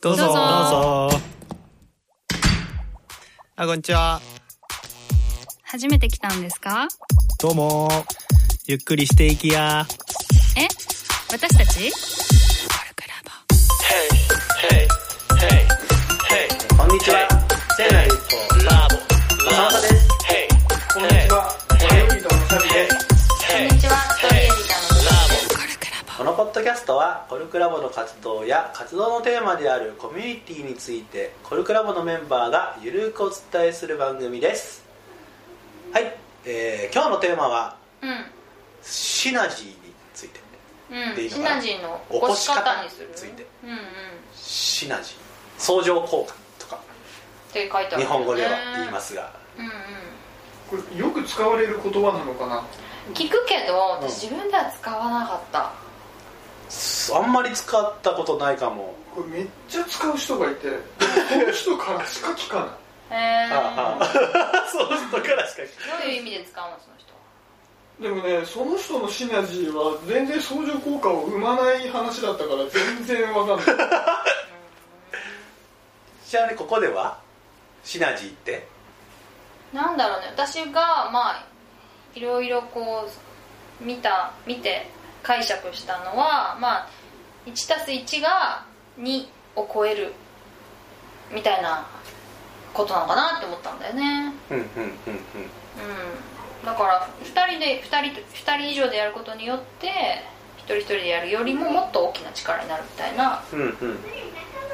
[0.00, 0.24] どうぞ。
[0.24, 0.34] どうぞ。
[0.34, 1.20] どうぞ
[3.56, 4.20] あこんにちは。
[5.64, 6.88] 初めて来たんですか？
[7.40, 7.88] どうも。
[8.66, 9.86] ゆっくりしていきや。
[10.56, 10.66] え？
[11.30, 11.92] 私たち？
[16.76, 17.28] こんにちは。
[17.76, 18.16] セナリと
[18.64, 18.96] ラボ。
[19.44, 19.97] マサです。
[26.38, 34.84] ポッドキャストはコルクラボの活動や活動のテーマであるコミュニティについてコルクラボのメンバーがゆるくお伝えする番組です。
[35.92, 37.76] はい、えー今日のテーマは
[38.82, 39.74] シナジーに
[40.14, 40.38] ついて
[40.92, 43.44] うん、いシナジーの起こし方について。
[43.64, 43.76] うんうん。
[43.76, 43.80] っ
[44.36, 45.16] シナジー
[45.58, 46.78] 相乗効果とか。
[47.52, 49.32] て書いてある、日本語では言いますが。
[49.58, 49.72] うんうん。
[50.70, 52.64] これよく使われる言葉なのかな？
[53.12, 55.72] 聞くけど私自分では使わなかった、
[57.14, 58.94] あんまり使ったことないかも。
[59.14, 60.68] これめっちゃ使う人がいて
[61.28, 62.68] その人からしか聞かない。
[63.10, 63.14] へ
[63.50, 64.04] えああ。
[64.70, 65.68] そういう人からしかど
[66.06, 67.08] ういう意味で使うのその人。
[68.02, 73.66] でもねその人のシナジーは全然相乗効果を生まない話だったから全然わかんない。
[76.28, 77.18] ちなみにここでは？
[77.82, 78.68] シナジーって？
[79.72, 80.26] なんだろうね。
[80.28, 81.44] 私がまあ
[82.14, 83.08] いろいろこ
[83.80, 84.86] う見た見て
[85.22, 86.88] 解釈したのはまあ
[87.46, 88.64] 1+1 が
[88.98, 90.12] 2を超える
[91.32, 91.86] みたいな
[92.72, 94.32] ことなのかなって思ったんだよね。
[94.50, 94.84] うんうんうんうん。
[94.84, 96.64] うん。
[96.64, 99.88] だから2人で2人と2人以上でやることによって
[100.58, 103.98] 一人一人でやるよりももっと大きな力になるみたいなうんうん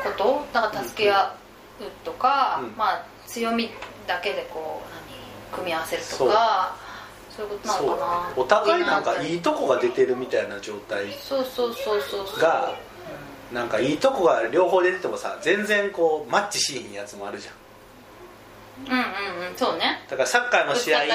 [0.02, 1.34] ことだから助け合
[1.80, 3.70] うとか、うんまあ強み
[4.06, 6.76] だけでこう何組み合わせるとか
[7.34, 8.42] そういうことなのかな。
[8.42, 12.74] お互いなんかいいいとこが出てるみたいな状態そうそうそうそうが
[13.52, 17.54] なんかいいとこが両方出ててもさ全然こうマッチしひんやつもあるじゃん。
[18.86, 20.04] うんうんうんそうね。
[20.08, 21.06] だからサッカーの試合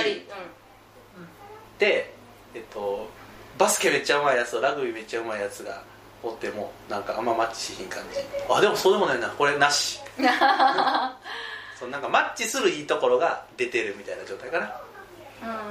[1.77, 2.13] で、
[2.53, 3.09] えっと、
[3.57, 5.81] バスケめっちゃうまいやつとラグビーめっちゃうまいやつが
[6.21, 8.19] おってもなんかあんまマッチしひん感じ。
[8.49, 9.29] あでもそうでもないな。
[9.29, 9.99] これなし。
[11.79, 14.75] そうなんかマッチするいいところが出てるみたいな状態かな、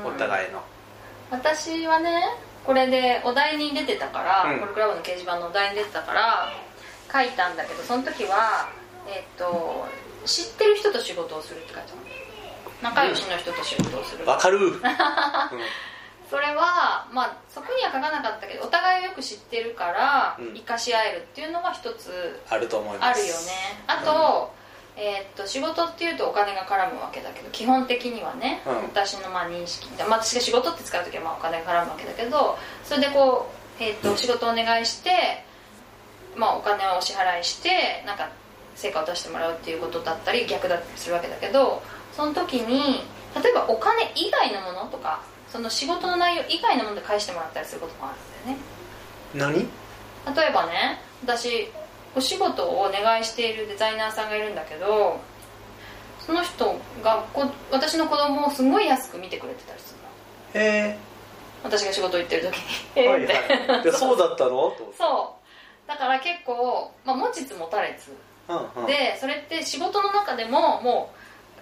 [0.04, 0.62] お互いの。
[1.30, 2.22] 私はね
[2.64, 4.60] これでお題に出てたから、うん。
[4.60, 6.52] コルクラボの掲示板のお題に出てたから
[7.12, 8.68] 書いたんだけどその時は
[9.06, 9.86] えっ、と
[10.26, 12.18] 知ってる人と仕事をするって書いてある
[12.82, 14.80] 仲良しの人と仕事をする、わかる、 うん。
[16.30, 20.54] それはまあそこには書かなかったけどお互いをよく知ってるからうん。
[20.54, 23.18] 生かし合えるっていうのが一つあると思います。
[23.18, 23.82] あるよね。
[23.86, 24.52] あと,、
[25.00, 28.82] えーっと仕事っていうとお金が絡むわけだけど基本的にはね、うん。
[28.82, 33.46] 私のまあ認識で、まあ、私が仕事って使う時はまあお金が絡むわけだけどそれでこ
[33.80, 35.10] う、えーっと仕事をお願いして、
[36.36, 38.28] まあ、お金をお支払いしてなんか
[38.74, 41.80] 成果を出してもらうっていうことだったり逆だったりするわけだけど
[42.16, 43.04] その時に
[43.40, 49.68] 例えばお金以外のものとかその仕事の内容以外のもので返してもらったりすることもあるんだよね。
[50.26, 50.34] 何？
[50.34, 51.70] 例えばね私
[52.18, 55.20] お仕事をお願いしているデザイナーさんがいるんだけど
[56.18, 59.94] その人がこ私の子供をすごい安く見てくれてたりす
[60.54, 60.66] るの。
[60.66, 60.98] へ
[61.62, 62.62] 私が仕事行ってる時に。
[62.96, 63.08] ええ。
[63.08, 63.82] はいはい。
[63.82, 64.72] でそうだったの？
[64.98, 65.36] そ
[65.86, 65.88] う。
[65.88, 68.12] だから結構、まあ、持ちつ持たれつ。
[68.50, 68.86] うんうん。
[68.86, 71.12] でそれって仕事の中でもも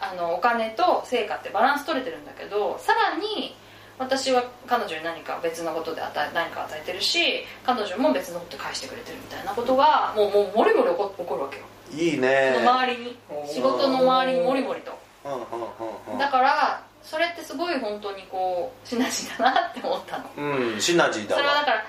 [0.00, 3.55] うあのお金と成果ってバランス取れてるんだけどさらに
[3.99, 13.17] 私は彼女に何か別のことで与え何か与えてるし彼女も別のこと返してくれてるみたいなことがもうもうもりもり起こ起こるわけよ、いいそねの周りに。
[13.47, 14.99] 仕事の周りにもりもりと。
[15.25, 16.19] うんうんうんうん。
[16.19, 20.25] だからそれってすごい本当にこうシナジーだなって思ったの。
[20.37, 21.41] うんシナジーだわ。
[21.41, 21.85] それはだから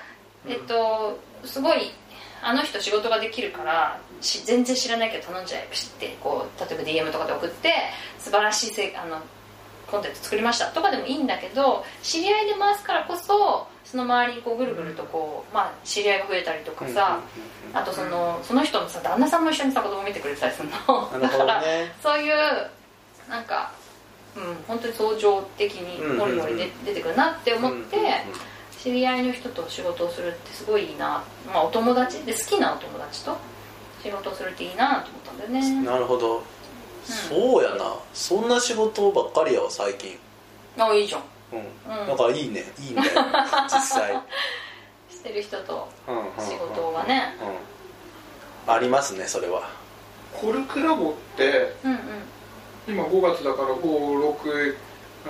[0.48, 1.92] えっとすごい
[2.42, 7.72] あの人仕事ができるからし全然知らないけど頼んじゃえば知ってこう例えば DM とかで送って
[8.18, 9.20] 素晴らしいせあの
[9.90, 17.20] コンテンツ作りましたとかでもいいんだけど知り合いで回すからこそその周りにこうぐるぐるとこう、まあ、知り合いが増えたりとかさ、
[17.72, 21.20] あとそのその人のさ旦那さんも一緒にさ子供見てくれてたりするの。
[21.20, 22.34] だからねそういう
[23.30, 23.72] なんか
[24.36, 27.96] うん本当に相乗的にもりもりで出てくるなって思って、
[28.78, 33.36] 知り合いの人と仕事をするってすごいいいな、まあ、お友達で好きなお友達と
[34.02, 35.82] 仕事をするっていいなと思ったんだよね。
[35.82, 36.42] なるほど、
[37.12, 37.94] そうやな。
[38.12, 40.18] そんな仕事ばっかりやわ最近。
[40.78, 41.22] あいいじゃん。
[41.52, 42.06] うん、うん。
[42.06, 42.64] だからいいね。
[42.78, 43.02] いいね。
[43.70, 44.22] 実際、
[45.10, 45.88] してる人と
[46.38, 47.36] 仕事がね。
[48.66, 48.74] うん。
[48.74, 49.62] ありますねそれは。
[50.34, 51.98] コルクラボってうんうん。
[52.86, 54.76] 今5月だから56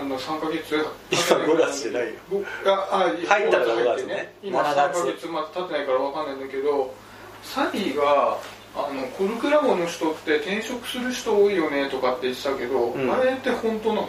[0.00, 0.74] あの3ヶ月
[1.10, 2.14] 今5月じゃないよ。
[2.30, 4.34] ごああ入ったら5 5月ね。
[4.42, 6.94] 今7 3月ヶ月まだ経ってないから分かんないんだけど
[7.42, 8.38] サリーが
[8.76, 13.12] ああのコルクラボの人って転職する人多いよねとかって言ってたけど、うん。
[13.12, 14.08] あれって本当なの？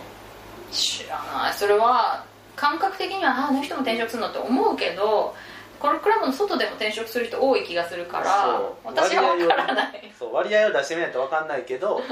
[0.72, 1.54] 知らない。
[1.54, 2.24] それは
[2.56, 5.34] 感覚的にはああの人も転職するのって思うけど
[5.80, 10.12] コルクラボの外でも転職する人多い気がするから私は分からない。
[10.18, 12.02] そう割合を出してみないと分かんないけど。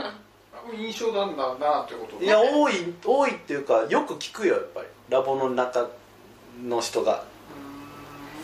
[0.75, 4.87] 印象なんだなってこといや多い多いっていうかよく聞くよやっぱり。
[5.07, 5.87] ラボの中
[6.61, 7.23] の人が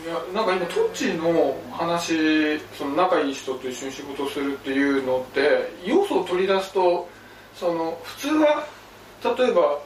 [0.04, 7.08] いやなんか今トッチーの話その仲いい人と一緒に仕事をするっていうのって要素を取り出すと
[7.54, 8.66] その普通は
[9.38, 9.78] 例えば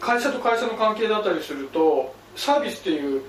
[0.00, 3.22] 会社と会社の関係だったりするとサービスっていう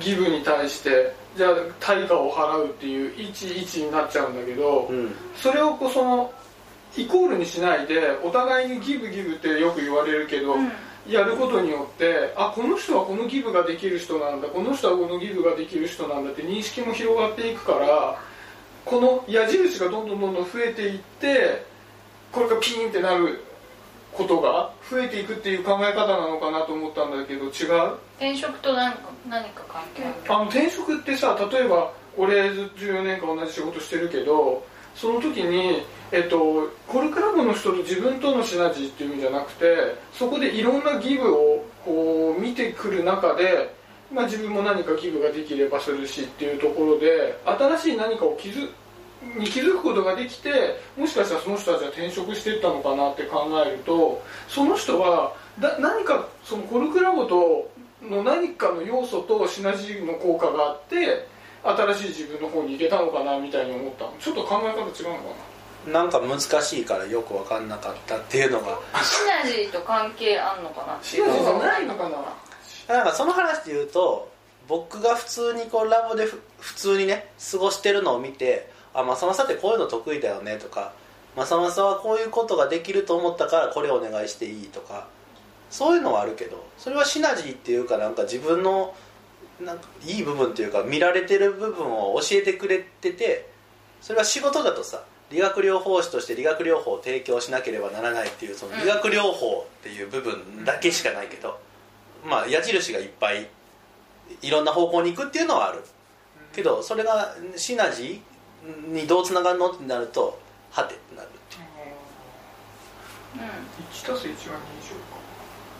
[0.00, 5.14] ギブに対してじゃあ対価を払うっていう位置位置になっちゃうんだけど、うん。
[5.34, 6.32] それをこうその
[6.96, 10.70] イコールにしないでお互いにギブギブってよく言われるけど、うん
[11.08, 18.18] やることによってあこの人はこのギブができる人なんだこの人はこのギブができる人なんだって認識も広がっていくから
[18.84, 21.66] この矢印がどんどんどんどん増えていって
[22.32, 23.44] これがピーンってなる
[24.12, 27.50] ことが増えていくっていう考え方なのかなと思ったんだけど違う？
[28.16, 28.98] 転職と何か
[29.28, 30.14] 何か関係ある？
[30.28, 34.64] あの転職ってさ例えば俺ずっと14年間同じ仕事してるけど
[34.94, 35.82] その時に、
[36.14, 43.74] えっと、コルクラブの人と自分とのシナジーっていう意味じゃなくてそこでいろんなギブをこう見てくる中で、
[44.12, 48.70] まあ、自分も何かギブができればするしっていうところで新しい何かを気づ
[49.36, 57.68] に気づくことができてもしかしたらその人たちは転職していったのかなって考えるとその人はだ何かそのコルクラボと
[58.02, 61.26] の何かの要素とシナジーの効果があって
[61.64, 65.53] 新しい自分の方に行けたのかなみたいに思ったちょっと考え方違うのかな。
[66.02, 68.78] んか難しいからよく分かんなかったっていうのが。
[69.02, 70.94] シナジーと関係あんのかな？
[70.94, 72.94] ってシナジーないのかな？
[72.96, 74.30] なんかその話で言うと
[74.68, 80.92] 僕が普通にこうラボでふ普通にね過ごしてるのを見てあまさまさってこういうの得意だよねとか
[81.36, 85.08] まさまさはこういうことができると思ったからこれお願いしていいとか
[85.70, 88.94] そういうのはあるけどそれはシナジーっていうかなんか自分の
[89.60, 93.50] なんかいい部分っていうか見られてる部分を教えてくれてて
[94.00, 101.58] それは仕事だとさ理学療法士として理学療法を提供しなければならないっていうその理学療法っていう部分だけしかないけど、
[102.24, 103.48] まあ矢印がいっぱい
[104.42, 105.82] いろんな方向に行くっていうのはある。
[106.54, 110.38] けどそれがシナジーにどうつながるのってなると
[110.70, 111.64] はてってなるっていう。
[113.36, 114.58] う1たす1は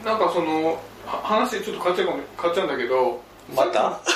[0.02, 0.10] 20か。
[0.10, 0.72] なんかその
[1.06, 3.20] は話ちょっと変わっちゃうかも変わっちゃうんだけど
[3.54, 3.80] また。
[3.80, 4.08] んあった。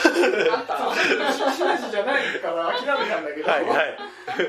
[1.32, 3.96] シナジーじゃないから諦めたんだけど、はいはい。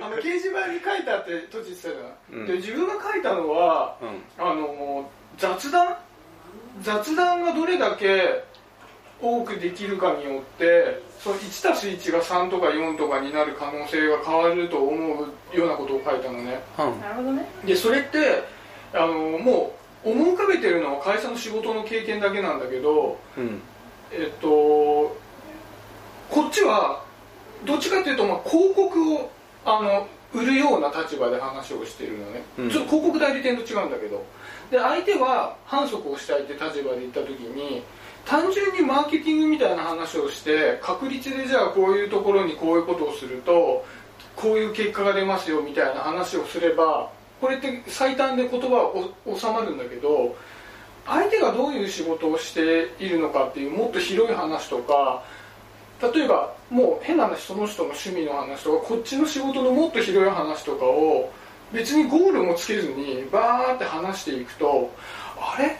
[0.01, 2.47] あの掲示板に書いてあって閉じてたじゃない、うん。
[2.47, 4.45] で自分が書いたのはうん。
[4.45, 5.97] あの雑談？
[6.81, 8.43] 雑談がどれだけ
[9.21, 16.61] 多くできるかによってその1たす1が3とか4とかになる可能性が変わると思うようなことを書いたのね。
[16.77, 17.01] うん。
[17.01, 17.45] なるほどね。
[17.65, 18.43] でそれって
[18.93, 19.75] あのも
[20.05, 23.61] う思い浮かべてるのは会社の仕事の経験だけなんだけどうん
[24.11, 25.17] えっと
[26.29, 27.03] こっちは
[27.65, 29.31] どっちかっていうと、まあ、広告を
[29.65, 32.69] あの売るような立場で話をしてるのね、うん。
[32.69, 34.23] ちょっと広告代理店と違うんだけど。
[34.71, 37.83] で相手は反則をしたいって立場で言った時に
[38.25, 43.83] 単純にマーケティングみたいな話をして確率でじゃあこういうところにこういうことをすると
[44.35, 47.09] こういう結果が出ますよみたいな話をすれば
[47.41, 50.35] これって最短で言葉はお収まるんだけど
[51.51, 55.23] がどういう仕事をしているのかっていうもっと広い話とか
[56.01, 61.31] 例えばもう変な話その人の趣味の話とかこっちの仕事のもっと広い話とかを
[61.73, 64.91] 別にゴールもつけずにバーって話していくと
[65.37, 65.77] あれ？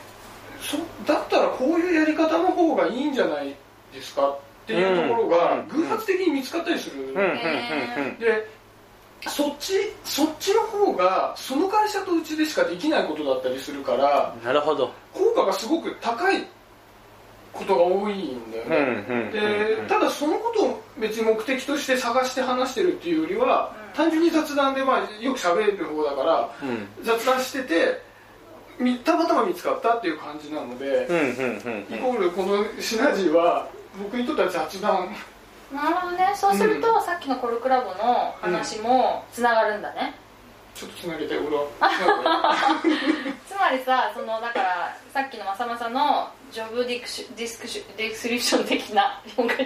[0.60, 3.54] そだったらこういうやり方の方がいいんじゃない
[3.92, 5.68] ですかっていうところがうん。
[5.68, 7.14] 偶発的に見つかったりする、うん。
[8.18, 8.46] で
[9.26, 9.72] そっち
[10.04, 16.46] そっちの方がその会社とうちでしかできないことだったりするからなるほど効果がすごく高い
[17.52, 26.86] ことが多いんだよね、うんでただそのことを別に目的として探して話してるっていうよりは、単純に雑談で、まあ、よく喋る方だからうん。
[27.02, 28.02] 雑談してて
[28.78, 33.68] みたまたま見つかったっていう感じなので、うんうんうんイコールこのシナジーは
[34.02, 35.14] 僕にとっては雑談。
[35.72, 36.32] なるほどね。
[36.34, 40.14] そうすると、さっきのコルクラボの話もつながるんだね、
[40.74, 41.66] ちょっとつなげて俺は。
[43.39, 49.62] つまりさそのだからさっきのまさまさのジョブディクシディスクシディスクリプション的なもう一ジ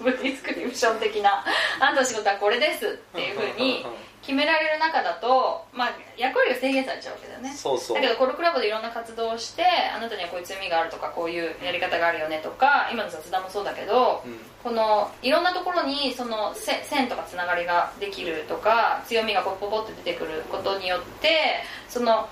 [0.00, 1.44] ョブディスクリプション的な
[1.80, 3.84] あんたの仕事はこれですっていうふうに
[4.22, 7.96] 決められる中だと、ま あ、役割が制限されちゃうわけだよねそうそう。
[7.96, 14.40] だけどコルクラボでいろんな活動をしてあなたにはこういう強みがあるとかこういうやり方があるよねとか今の雑談もそうだけど、うん。
[14.62, 22.26] このいろんなところにそのせ線とかつながりができるとか強みがポッポポって出てくることによってその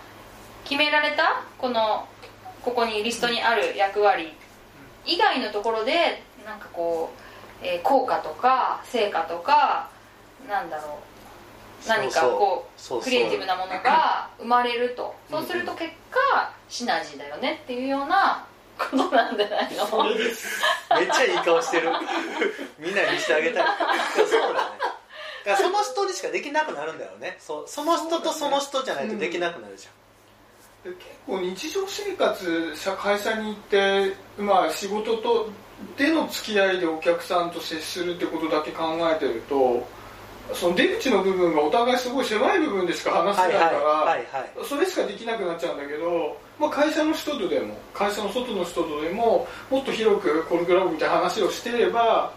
[0.65, 2.07] 決められたこの
[2.63, 4.33] ここにリストにある役割
[5.05, 7.11] 以外のところでなんかこ
[7.63, 9.89] う、えー効果とか成果とか
[10.49, 10.99] なんだろ
[11.87, 15.15] う何かこうクリエイティブなものが 生まれると。
[15.31, 17.61] そうすると結果シナジーだよね。
[17.65, 18.45] っていうような
[18.79, 20.05] ことなんじゃないの？
[20.07, 21.91] めっちゃいい顔してる。
[22.79, 23.67] みんなにしてあげたい。
[24.15, 24.79] そうだね。
[25.45, 27.37] だからその人にしかできなくなるんだよね。
[27.41, 29.91] そうその人とその人じゃないとできなくなるじで
[30.85, 30.97] 結
[31.27, 35.51] 構日常生活社会社に行って、まあ、仕事と
[35.97, 39.87] での付き合いでお客さんと接するってことだけ考えてると
[40.53, 44.19] その出口の部分がお互いすごい狭い部分でしか話せないから、はいはい。
[44.33, 52.33] はいそれしかできなくなっちゃうんだけど、まあ、会社の人とでも会社の外の人とでももっと広くコルクラブみたいな話をしてれば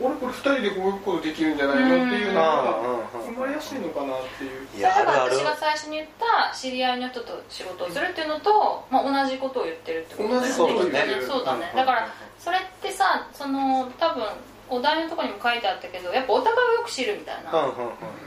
[0.00, 2.80] 俺これ2人でこういうことできるんじゃないのっていうのが
[3.12, 4.66] 生まれやすいのかなっていう。
[4.76, 10.48] いやあ例えば私が最初に言った知り合いの人と仕事をするっていうのと、まあ、同じことを言ってるってことだよね。
[10.48, 11.26] 同じことを言ってる。
[11.26, 11.68] そうだね。
[11.70, 11.76] うん。
[11.76, 14.24] だからそれってさその多分
[14.70, 17.74] お題のところにも書いてあったけどやっぱお互いをよく知るみたいな、うんうんうん。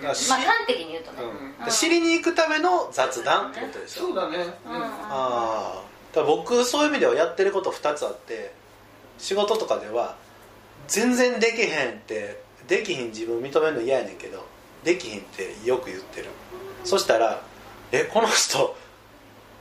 [0.03, 1.24] まあ端的に言うとね、
[1.65, 1.70] うん。
[1.72, 4.08] 知りに行くための雑談ってことでしょ。
[4.08, 8.53] そうだね、うんうんああ僕そういう意味ではやってること2つあって
[9.18, 10.15] 仕事とかでは
[10.88, 14.46] 全然できへんってできひん自分認めるの嫌やねんけど
[14.84, 16.30] できひんってよく言ってる。
[16.84, 17.42] そしたら
[17.92, 18.75] 「えこの人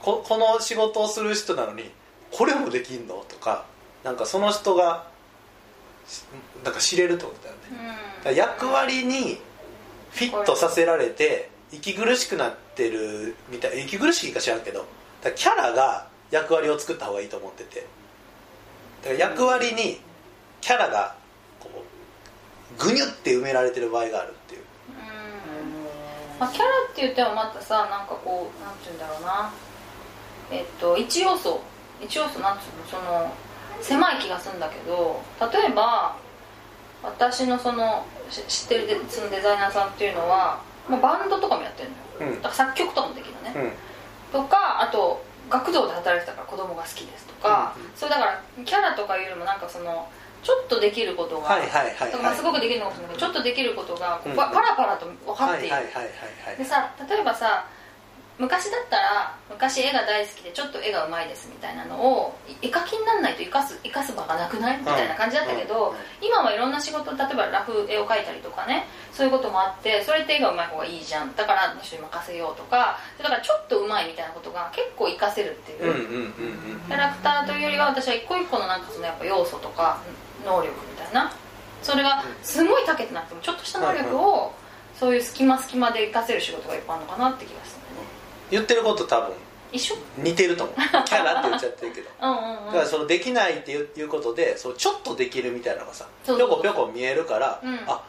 [0.01, 1.91] ここの仕事をする人なのに
[2.31, 3.67] これもできんの?」とか
[4.03, 5.07] なんかその人が
[6.09, 6.23] し
[6.65, 7.99] なんか知れるってことだよね。
[8.19, 9.41] だから役割に
[10.11, 14.85] フィットさせられて息苦しくなってるみたい息苦しいか知らんけど
[15.37, 17.87] キャラが役割を作った方がいいと思ってて。
[19.03, 20.01] だから役割に
[20.63, 21.15] キャラが
[21.61, 24.63] こうグニュって埋められてる場合があるっていう。
[24.89, 26.39] うん。
[26.41, 29.53] まあ、キャラって言ってもまたさなんかこうなんて言うんだろうな。
[30.51, 31.61] えっと一要素。
[32.01, 32.87] 一要素なんていうの？
[32.89, 33.33] その
[33.81, 36.17] 狭い気がするんだけど例えば
[37.03, 41.91] 私のそのし知ってるデそのデザイナーさんっていうのは、まあ、バンドとかもやってる
[42.21, 42.33] のよ。
[42.35, 42.43] うん。
[42.43, 43.55] だから作曲とかもできるのね、
[44.33, 44.43] うん。
[44.43, 47.91] とかあと学童で働いてたから子供が好きですとか、うんうん。
[47.97, 50.09] それだからキャラとかいうよりもなんかその
[50.43, 55.77] ちょっとできることが、はいはいはいとかまあすごくできるのかもしれないけどちょっとできることがこううんパパラパラと分かっている、
[56.59, 57.67] でさ例えばさ
[58.39, 64.79] 昔だったら昔絵が大好きでちょっと絵がうまいですみたいなのをい絵描きにならないと生かす生かす場がなくない？
[64.79, 65.93] みたいな感じだったけど、うん。
[65.93, 71.35] うん今はいろんな仕事例えばラフ絵を描いたりとかねそういうこともあってそれって絵がうまい方がいいじゃん。
[71.37, 76.33] だからあの人に任せようとかだからちょっとうまいみたいなことが結構活かせるっていう、
[76.89, 80.01] キャラクターというよりは私は一個一個のなんかそのやっぱ要素とか
[80.45, 81.33] 能力みたいな。
[81.83, 84.53] それがすごい長けてなくてもちょっとした能力を
[84.99, 88.09] そういう隙間隙間で活かせる仕事がいっぱいあるのかなって気がするんだよね。
[88.51, 89.33] 言ってること多分
[89.73, 89.97] 一緒？
[90.19, 90.77] 似てると思う。
[90.77, 92.11] キャラって言っちゃってるけど。
[92.23, 92.67] うんうんうん。
[92.67, 97.81] だからそのできないっていうことでそのちょっとできるみたいなのがさぴょこぴょこ見えるから、うん。
[97.89, 98.03] あ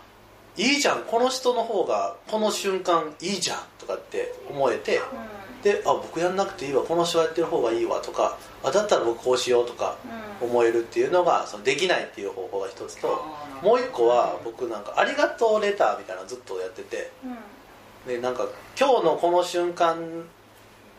[0.55, 5.01] いいじゃんこの人の方がこの瞬間いいじゃんとかって思えて
[5.63, 10.23] であ僕やんなくていいわこの人がやってる方がいいわとかあだったら僕こうしようとかうん。
[10.43, 13.23] 思えるっていうのがそのできないっていう方法が一つと
[13.61, 17.27] もう一個は僕なんか「ありがとうレター」みたいなのずっとやっててう
[18.09, 18.13] ん。
[18.13, 18.45] でなんか
[18.77, 20.25] 「今日のこの瞬間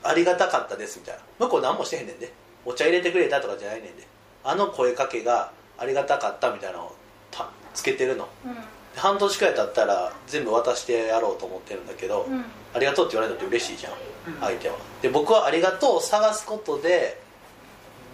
[0.02, 1.21] ありがたかったです」みたいな。
[1.40, 2.33] 向こう何もしてへんねんで。
[2.64, 4.06] お茶入れてくれたとかじゃないねんで。
[4.44, 6.94] あの声かけがありがたかったみたいなのを
[7.30, 8.26] たつけてるの。
[8.47, 8.54] うん。
[8.54, 8.61] で
[8.97, 12.44] 半年くらい経ったら全部渡してやろうと思ってるんだけど、うん
[12.75, 14.40] ありがとうって言われたって嬉しいじゃんうん。
[14.40, 14.76] 相手は。
[15.02, 17.21] で僕はありがとうを探すことで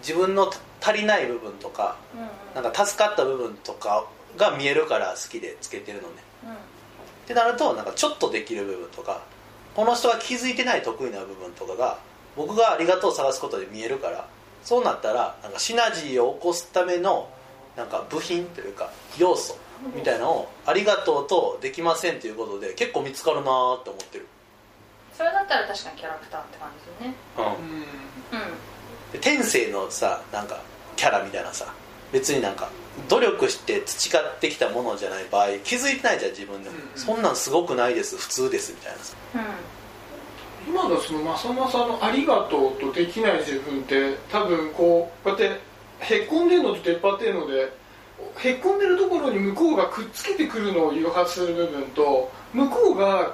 [0.01, 0.51] 自分の
[0.81, 2.63] 足りない部分とかうん。
[2.63, 4.05] なんか助かった部分とか
[4.37, 6.15] が見えるから好きでつけてるのね。
[6.45, 6.51] うん。
[6.51, 6.55] っ
[7.27, 9.23] てなるとなんかちょっとできる部分とか
[9.75, 11.99] この人が気づいてない得意な部分とかが
[12.35, 14.27] 僕がありがとうを探すことで見えるから
[14.63, 17.29] そうなったらなんかシナジーを起こすための
[17.75, 19.57] なんか部品というか要素
[19.95, 24.27] みたいなのをありがとうとできませんということで結構見つかるなーって思ってる、
[25.17, 27.15] それだったら確かにキャラクターって感じですよね。
[27.37, 27.41] う
[29.15, 29.15] ん。
[29.15, 29.21] うん。
[29.21, 30.61] 天性のさなんか
[30.95, 31.73] キャラみたいなさ
[32.11, 32.69] 別になんか
[33.09, 39.15] 努力して培ってきたものじゃない場合気づいてないじゃん自分でも、うんそんなんすごくないです普通ですみたいなさ。
[40.67, 45.59] 今のそのまさまさの「ありがとう」と「できない自分」って多分こうこうやって
[46.01, 47.73] へっこんでるのと出っ張ってるので
[48.37, 53.31] へっこんでるところに向こうがくっつけてくるのを誘発する部分と向こうが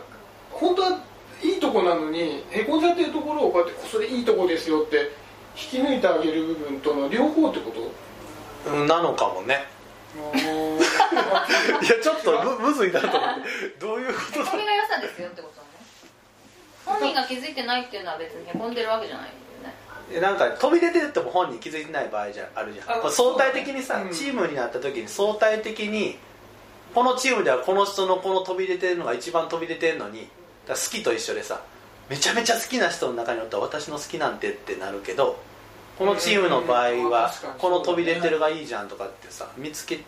[0.52, 1.00] 本当は
[1.44, 5.12] いいとこなのにへこんじゃってるところをこうやってそれいいとこですよって
[5.56, 8.72] 引き抜いてあげる部分との両方ってこと？
[8.72, 9.66] うんなのかもね。
[10.16, 10.20] い
[11.86, 13.42] やちょっとむむずいなと思って。
[13.80, 14.46] どういうことだ？
[14.46, 15.68] へこみが良さですよってことね。
[16.86, 19.32] 本人が気づいてないっていうのは別にへこんでるわけじゃないん
[19.64, 19.76] だよね。
[20.14, 22.92] えなんか飛び出てっても本人気づいてない場合じゃあるじゃん。
[22.92, 26.18] あこれ相対的にさ、うんチームになった時に相対的に
[26.96, 30.28] このチームではこの人のこの飛び出てるのが一番飛び出てるのに
[30.68, 31.62] だ好きと一緒でさ
[32.10, 35.40] めちゃめちゃ好きな人の中におったら私の好きなんてってなるけど
[35.98, 40.00] このチームの場合うんはこの飛び出てるがいいじゃんとかってさ見つけ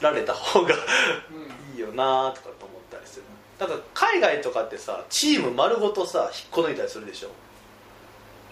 [0.00, 3.22] られた方がいいよなとかと思ったりする。
[3.58, 7.30] だから海外とかってさチーム丸ごとさ引っこ抜いたりするでしょ。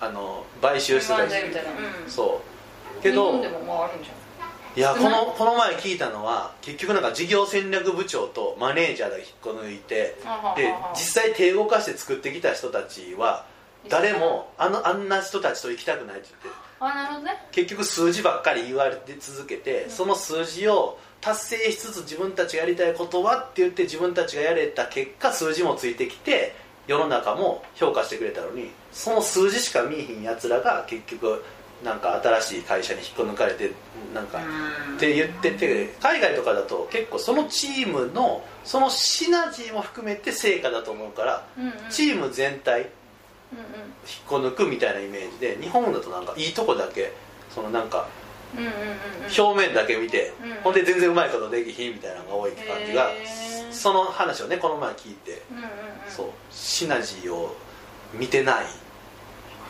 [0.00, 2.10] あの買収してたりするみたいなうん。
[2.10, 2.42] そ
[2.98, 3.02] う。
[3.02, 4.12] けど日本でもまああるんじゃ
[4.76, 10.16] いやこのこの前聞いたのは結局なんか事業戦略部長とマネージャーが引っこ抜いて
[10.56, 13.46] で実際手動かして作ってきた人たちは
[13.88, 16.64] 誰もあのあんな人たちと行きたくないって言って。
[16.80, 17.32] あなるほどね。
[17.52, 26.54] 結局数字ばっかり言われて続けてその数字を達成しつつ自分たちがやりたいことはって言って自分たちがやれた結果数字もついてきて
[26.86, 31.42] 世の中も評価してくれたのにその数字しか見えひんやつらが結局
[31.82, 33.72] なんか新しい会社に引っこ抜かれて
[34.14, 34.38] なんか
[34.96, 41.46] って言ってて海外とかだと結構そのチームのそのシナジーも含めて成果だと思うから
[41.90, 42.90] チーム全体引っ
[44.26, 47.12] こ抜くみたいなイメージで日本だとなんかいいとこだけ
[47.50, 48.08] そのなんか
[49.36, 53.10] 表面だけ見て、うんほんで全然うまいことできひんみたいなのが多いって感じが
[53.70, 55.42] その話をねこの前聞いて、
[56.08, 57.54] そうシナジーを
[58.14, 58.64] 見てない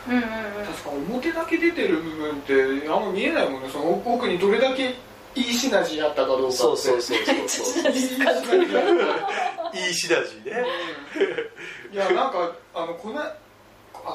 [0.07, 0.23] うんうんうん。
[0.65, 3.69] 確か表だけ出てる部分ってあんま見えないもんね。
[3.69, 4.95] その奥にどれだけ
[5.35, 6.57] いいシナジーあったかどうかって。
[6.57, 7.91] そうそうそうそうそう。
[7.91, 8.59] いいシナジー
[9.73, 10.65] いいシナジーね。
[11.91, 13.35] いやなんかあのこのあ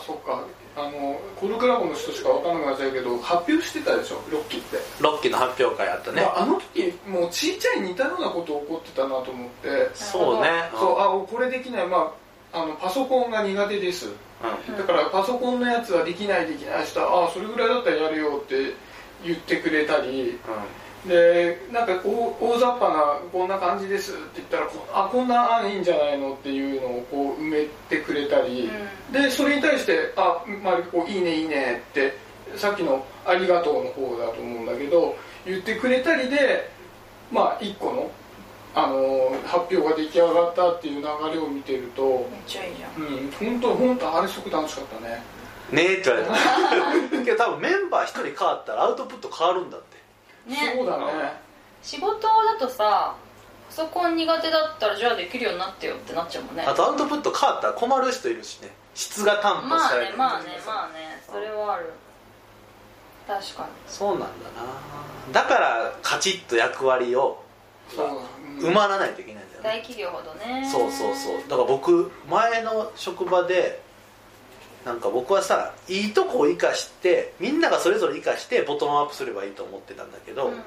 [0.07, 0.45] そっか。
[0.77, 4.23] あのコルクラボの人しか分からなくなっちゃうけど発表してたでしょ？
[4.31, 6.23] ロッキーって、ロッキーの発表会あったね。
[6.23, 9.91] まあ、あの時もうちっちゃい似たようなこと起こってたなと思って。
[9.95, 10.71] そうね。
[10.73, 11.89] そうあこれできない。
[11.89, 12.15] ま
[12.53, 14.77] ああのパソコンが苦手ですうん。
[14.77, 18.75] だからパソコンのやつはできないできないしたらあそれぐらいだったらやるよって
[19.25, 20.39] 言ってくれたり
[21.07, 28.71] でなんか大大雑把なこんな感じですって言ったらこあこんな案いいんじゃないのっていうのをこう埋めてくれたり、
[29.11, 32.19] でそれに対して「あまりこういいねいいね」って
[32.57, 36.71] さっきの「ありがとう」の方だと思うんだけど言ってくれたりで
[37.33, 38.11] まあ一個の、
[38.75, 41.03] あのー発表が出来上がったっていう流
[41.35, 43.03] れを見てるとめっちゃいいじゃん。
[43.03, 45.23] うん本当本当あれすごく楽しかったね。
[45.73, 47.25] ねえって言われた。
[47.25, 49.97] けど多分メンバー一人変わったらアウトプット変わるんだって。
[50.51, 50.75] ね。
[50.77, 51.41] そうだね。
[51.83, 53.15] 仕事だとさ
[53.71, 56.65] パソコン苦手だったらじゃあできるようになってよってなっちゃうもんね。
[56.67, 58.71] あとアウトプット変わったら困る人いるしね。
[58.95, 61.23] 質が担保まあされるねまあねまあね。
[61.31, 61.93] それはある。
[63.27, 65.33] 確かそうなんだな。
[65.33, 67.41] だからカチッと役割を
[68.59, 69.71] 埋まらないといけないんだよね。
[69.71, 70.69] に大企業ほどね。
[70.71, 71.39] そうそうそう。
[71.49, 73.81] だから僕前の職場で
[74.85, 80.61] なんか僕はさいいとこを生かしてみんながそれぞれ生かしてボトムアップすればいいと思ってたんだけど、うん。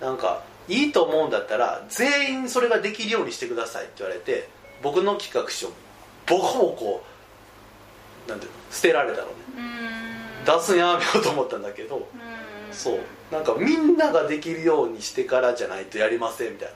[0.00, 4.48] なんかいいと思うんだったら全員それができるようにしてくださいって言われて
[4.82, 5.68] 僕の企画書
[6.26, 7.04] ボコボコ
[8.28, 9.32] なんていうの捨てられたのね。
[10.46, 12.02] 出すんやめようと思ったんだけどうん
[12.72, 13.00] そう。
[13.30, 16.74] なんかみんなができるようにしてからじゃないとやりませんみたいな。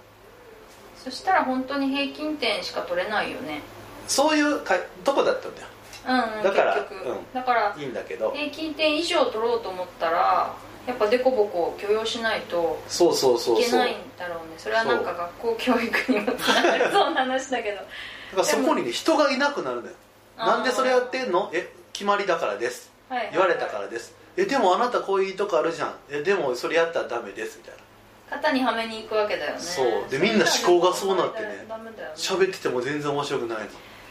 [1.02, 3.60] そしたら本当に平均点しか取れないよね。
[4.06, 5.66] そういうかとこだったんだよ。
[6.06, 6.86] うんうんだからうん。
[7.32, 8.30] だからいいんだけど。
[8.32, 10.54] 平均点以上取ろうと思ったら
[10.86, 13.60] やっぱデコボコを許容しないとそうそうそうそう。
[13.62, 14.54] いけないんだろうね。
[14.58, 17.76] それはなんか学校教育にもつながるそうな話だけど。
[17.76, 17.88] だか
[18.36, 19.94] らそこにね人がいなくなるのよ。
[20.36, 21.50] なんでそれやってんの？
[21.52, 22.90] え決まりだからです。
[23.08, 23.34] はいはいはい。
[23.34, 25.94] 言われたからですえでもあなたこういうとこあるじゃん。
[26.10, 27.84] えでもそれやったらダメですみたいな。
[28.30, 29.60] 肩にはめに行くわけだよね。
[29.60, 30.08] そう。
[30.10, 32.14] でみんな思考がそうなってねダメだよね。
[32.16, 33.64] 喋ってても全然面白くないの。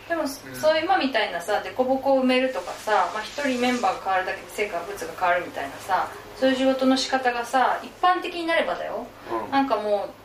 [0.07, 9.07] でも、そういう今みたいなさデコボコを埋めるとかさ、まあ、一人メンバーが変わるだけで成果物が変わるみたいなさそういう仕事の仕方がさ一般的になればだよ。
[9.45, 9.51] うん。
[9.51, 10.22] なんかもう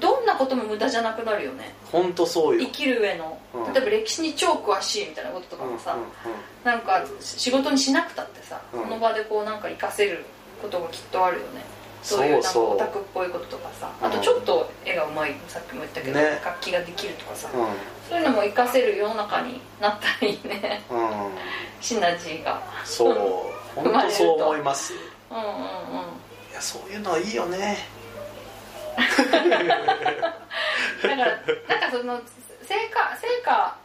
[0.00, 1.74] どんなことも無駄じゃなくなるよね。
[1.92, 2.60] 本当そうよ。
[2.60, 3.72] 生きる上の、うん。
[3.72, 6.06] 例えば歴史に超詳しいみたいなこととかもさ、うんうん
[6.64, 8.82] なんか仕事にしなくたってさ、うん。
[8.82, 10.24] その場でこうなんか活かせる
[10.60, 11.62] ことがきっとあるよね。
[12.02, 13.90] そういうなんかオタクっぽいこととかさ。
[14.00, 14.06] うん。
[14.08, 15.34] あとちょっと絵がうまい。
[15.48, 16.40] さっきも言ったけど、ね。
[16.44, 17.66] 楽器ができるとかさ、うん。
[18.08, 20.82] そういうのも活かせる世の中になったらいいね。
[20.90, 21.30] うん。
[21.80, 22.62] シナジーが。
[22.84, 23.14] そう。
[23.74, 24.92] 本当そう思います。
[25.30, 25.50] うんうんうん。
[26.50, 27.78] いやそういうのはいいよね
[29.00, 29.06] だ
[31.08, 32.20] からなんかその
[32.62, 33.76] 成果成果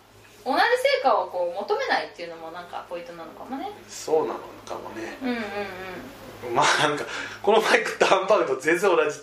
[0.46, 0.66] 同じ成
[1.02, 3.72] 果をこう求めないっていうのもなんかポイントなのかもね。
[3.88, 5.18] そうなのかもね。
[5.22, 5.40] うんうんう
[6.52, 6.56] ん。
[6.56, 7.06] まあなんか
[7.42, 9.20] この前食ったハンバーグと全然同じ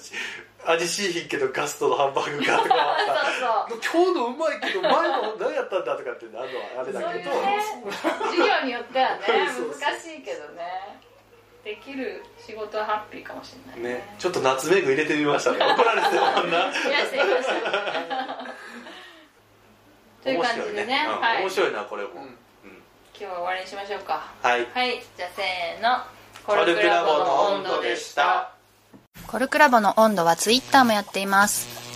[0.64, 2.74] 味しいひんけどガストのハンバーグがとか
[3.68, 7.30] そうそう今日のうまいけど前の何やったんだとかってなるのはあれだそうけど。
[7.30, 7.62] いうね
[8.30, 9.24] 授業によってはね
[9.54, 10.98] そうそうそう難しいけどね
[11.64, 14.16] できる仕事はハッピーかもしれないね。
[14.18, 15.58] ちょっとナツメグ入れてみましたね。
[15.62, 16.58] 怒られてるもんな。
[16.58, 17.62] いやすいません
[20.22, 21.06] という感じでね。
[21.08, 21.42] うんはい。
[21.42, 22.18] 面白いなこれも、うん。
[22.18, 22.28] うん。
[22.28, 24.32] 今日は終わりにしましょうか。
[24.42, 24.66] はい。
[24.72, 25.02] はい。
[25.16, 26.04] じゃあせーの。
[26.44, 28.50] コルクラボの温度でした。
[29.28, 31.81] コルクラボの温度はツイッターもやっています。